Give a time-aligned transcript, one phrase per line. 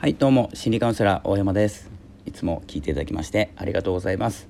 [0.00, 1.90] はいどうも心理カウンセラー大山です。
[2.24, 4.48] いつも聞いていただきましてありがとうございます。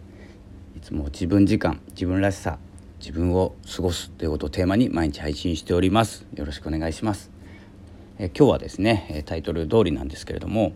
[0.76, 2.58] いつも自分時間自分らしさ
[3.00, 6.26] 自分を過ごすということをテーマに毎日配信しております。
[6.34, 7.31] よろしくお願いします。
[8.19, 10.74] え今日はですねタイトル通りなんですけれども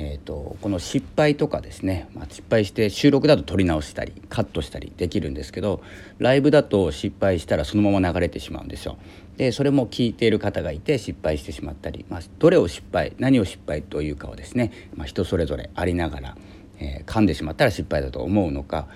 [0.00, 5.82] えーと、この失敗とかですね、まあ、失敗して収録だと撮り直したりカットしたりできるんですけど
[6.18, 8.96] ライブだと失敗したらそのまま流れてしまうんですよ。
[9.36, 16.36] でそれも聞いている方がいて失敗してしまったり、まあ、どれを失敗何を失敗というかをですね、まあ、人それぞれありながら、
[16.78, 18.86] えー、噛んでしまったら失敗だと思うのか、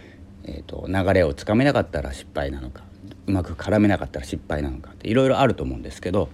[0.45, 2.85] えーと、流れをつかめなかったら失敗なのか
[3.27, 6.29] うまく絡めなかったら失敗なのかっていろいろあると思うんですけど、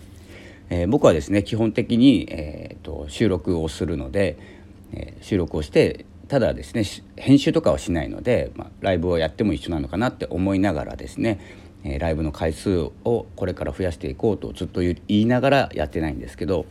[0.68, 4.57] えー、僕はですね基本的に、えーと収録をするので
[4.92, 6.84] え、収録をしてただですね
[7.16, 11.40] 編集とかはしないので、まあ、ライブをやっても一緒なのかなって思いながらですね、
[11.84, 12.92] え、ライブの回数を
[13.34, 16.66] これから増やしていこうとずっと言いながらやってないんですけど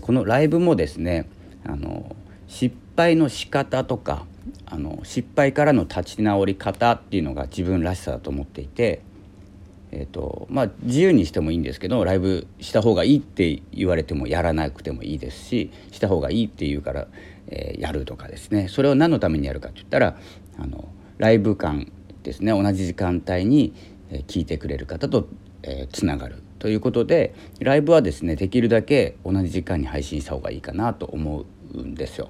[0.00, 1.28] このライブもですね
[1.64, 2.14] あの
[2.48, 4.26] 失敗の仕方とか
[4.66, 9.02] あの失敗からの立ち直り方っていうのが自分らしさだと思っていて
[9.98, 17.06] えーとまあ、自由にしてもいいんですけどライブした方がいいって言われてもやらなくてもいいですしした方がいいって言うから、
[17.48, 20.18] えー、やるとかですねそれを何のためにやるかって言ったら
[20.58, 21.90] あのライブ感
[22.24, 23.72] ですね同じ時間帯に
[24.26, 25.28] 聞いてくれる方と、
[25.62, 32.28] えー、つながるということでライブはですねできるだけ同じ時間に配信した方がいいかなと思うんですよ。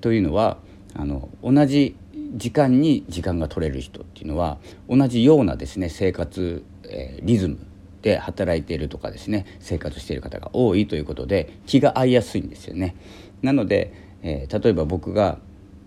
[0.00, 0.56] というのは
[0.94, 1.94] あの同じ
[2.34, 7.58] 時間に時間が取れる人っていうのは同じようなですね生活、え、リズム
[8.02, 12.96] で働いているとかですね生活している方が多いということで気が合いやすいんですよね。
[13.42, 15.38] なので、えー、例えば僕が、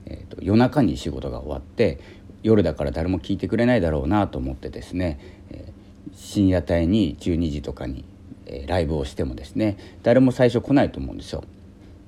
[0.05, 1.99] えーと、夜中に仕事が終わって
[2.41, 5.19] 夜だから誰も聞いてくれないだろうなと思ってですね、
[5.51, 8.05] えー、深夜帯に12時とかに、
[8.45, 11.43] えー、ライブをしてもですね誰も最初来ないと思うんですよ。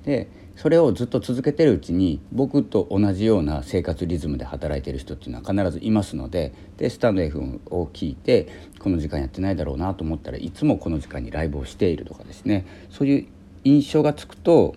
[0.04, 13.26] でそれをずっと続けてるうちに僕と同じような生活リズムで働いてる人っていうのは必ずいますのででスタンド F を聞いてこの時間やってないだろうなと思ったらいつもこの時間にライブをしているとかですねそういう
[13.64, 14.74] 印象がつくと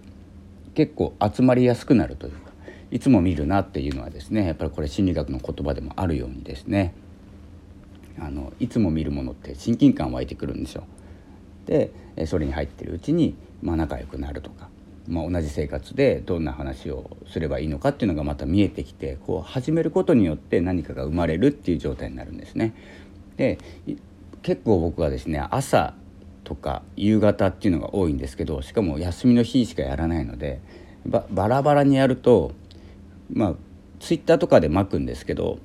[0.75, 2.51] 結構集まりやすくなるというか
[2.91, 6.93] いつも見るなっていうのはですねやっぱりこれ心理学の言葉でもあるようにですね
[8.19, 10.83] あのいつも見るものって親近感湧いてくるんですよ。
[11.65, 11.91] で
[12.25, 14.69] それに入ってるうちに、まあ、仲良くなるとか
[15.09, 22.75] まあ、同じ生活でどんな話をすればいいのかっていうのがまた見えてきてこう始めることによって何かが生まれるっていう状態になるんですね。
[23.35, 23.57] で
[24.43, 25.95] 結構僕はですね朝
[26.43, 30.61] とか夕方っていうのが多いんですけどしかも休みの日しかやらないので
[31.05, 32.51] バラバラにやると
[33.33, 33.55] まあ
[33.99, 35.57] ツイッターとかで巻くんですけど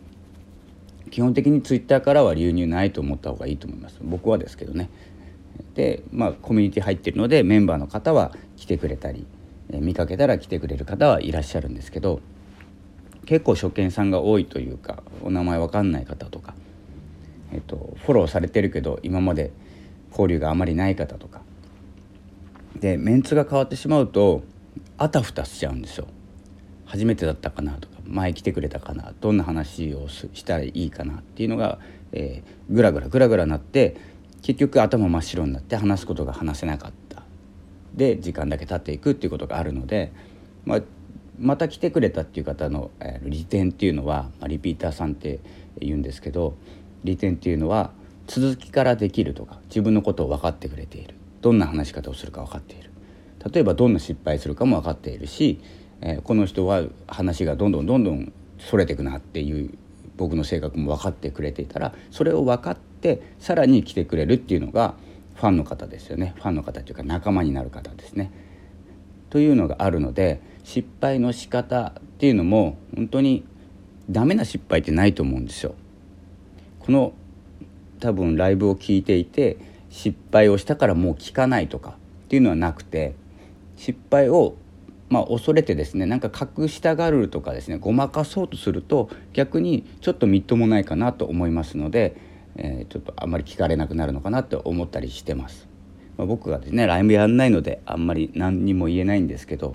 [1.11, 4.89] 基本的にツイッターからは流入ないと思った方がいいと思います僕はですけどね。
[5.75, 9.27] でまあコミュニティ入ってるのでメンバーの方は来てくれたり
[9.71, 12.21] え見かけたら来てくれる方はいらっしゃるんですけど
[13.27, 16.55] 結構初見さんが多いというかお名前わかんない方とか、
[17.53, 19.51] えっと、フォローされてるけど今まで
[20.11, 21.43] 交流があまりない方とか
[22.79, 24.43] でメンツが変わってしまうと
[24.99, 26.07] あたふたしちゃうんですよ。
[26.87, 31.79] 初めてだったかなとか前来てくれたかなどんな話をしたらいいかなっていうのが、
[32.13, 33.97] えー、ぐらぐらぐらぐらなって
[34.45, 37.23] 結局頭真っ白になって話すことが話せなかった。
[37.95, 40.13] で時間だけ経っていくっていうことがあるので、
[40.67, 40.81] まあ、
[41.39, 45.41] また来てくれたっていう方の、えー、利点っていうのは、まあ、リピーターさんって
[45.79, 46.57] 言うんですけど
[47.05, 47.93] 利点っていうのは
[48.27, 51.15] 続きからできるとか自分のことを分かってくれている。
[51.41, 52.91] どんな話し方をするか分かっている。
[53.51, 55.59] 例えばどんな失敗するかも分かっているし、
[56.03, 59.71] えー、この人は話がどんどんどんどんそれていくなっていう
[60.19, 62.94] 僕の性格も分かってくれていたらそれを分かって
[63.39, 64.95] さらに来てくれるっていうのが
[65.35, 68.31] ファンの方ですよねファンの方というか仲間になる方ですね。
[69.31, 73.45] というのがあるので失敗の仕方っていうのも本当に
[74.09, 75.75] ダメな失敗ってないと思うんですよ。
[76.79, 77.13] この
[78.01, 79.59] 多分ライブを聞いていて
[79.91, 83.15] 失敗をしたからもう聞かないとかっていうのはなくて
[83.77, 84.57] 失敗を
[85.11, 86.29] まあ、恐れてですねなんか
[86.59, 92.17] 隠したがるとかですねごまかそうとすると逆にちょっとみっともないかなと思いますので
[92.57, 95.69] えー、ちょっとあんまり聞かれなくなるのかなって思ったりしてます。
[96.17, 99.75] まあ、僕がですねライブやんないのであんまり何にも言えないんですけど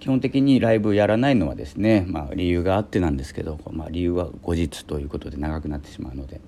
[0.00, 6.40] 基本的にライブやらないのはですね、まあ、理由があってなんですけど、まあ、理由は後日ということで長くなってしまうので、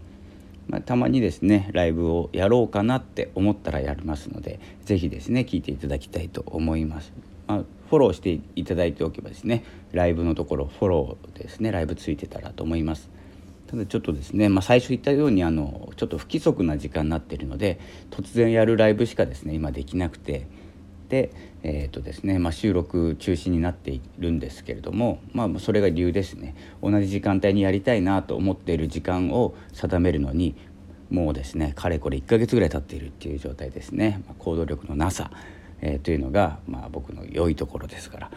[0.68, 7.12] まあ、たまにですねライブをやろうかなって思ったらやりますので是非ですね聞いていただきたいと思います。
[7.48, 13.10] まあ、フォローしていただいておけばですねライブのところフォローですねライブついてたらと思います。
[13.70, 17.78] ただちょっとですね、まあ、最初言ったようにあのちょっと不規則な時間になっているので
[18.10, 20.48] 突然やるライブしかですね今できなくて
[21.08, 21.30] で
[21.62, 30.56] えーとですねまあ、収録中止になっているんですけれども、まあ、それが理由ですね同じ時間帯にやりたいなと思っている時間を定めるのに
[31.10, 35.30] もうですねかれこれ1ヶ月ぐらい経っているっていう状態ですね、まあ、行動力のなさ、
[35.82, 38.30] えー、というのが、まあ、僕の良いところですから。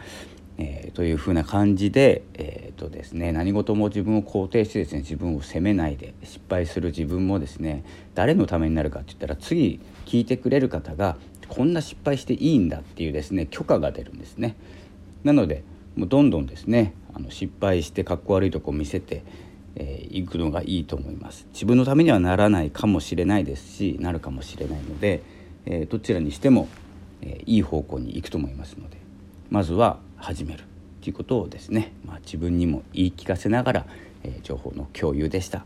[0.57, 7.83] えー、というふうな感じで,、えーとですね、何事も自分を肯定してですね自分を責めないで失敗する自分もですね
[8.13, 11.17] 誰のためになるかって言ったら次聞いてくれる方が
[11.47, 14.55] こんな失敗していいんだっていうですね許可が出るんですね。
[15.23, 15.63] なので
[15.95, 19.19] もうどんどんですねあの失敗してかっこ悪いとこ見せてい、
[19.75, 21.47] えー、くのがいいと思います。
[21.53, 25.23] 自分のためにはならないかもしれないですしなるかもしれないので、
[25.65, 26.67] えー、どちらにしても、
[27.21, 28.97] えー、いい方向に行くと思いますので
[29.49, 30.63] まずは始める
[31.01, 33.85] ということをですね、まあ、自分にも言い聞かせながら、
[34.23, 35.65] え情報の共有でした。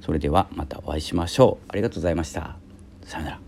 [0.00, 1.64] それではまたお会いしましょう。
[1.68, 2.56] ありがとうございました。
[3.04, 3.47] さよなら。